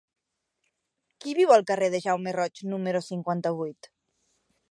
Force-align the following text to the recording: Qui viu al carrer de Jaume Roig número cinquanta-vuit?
Qui 1.23 1.35
viu 1.39 1.53
al 1.57 1.65
carrer 1.73 1.91
de 1.95 2.01
Jaume 2.07 2.35
Roig 2.39 2.63
número 2.73 3.05
cinquanta-vuit? 3.11 3.93